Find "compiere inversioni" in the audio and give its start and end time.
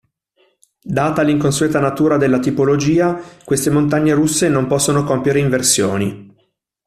5.03-6.33